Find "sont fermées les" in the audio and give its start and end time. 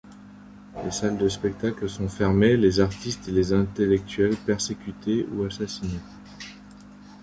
1.87-2.79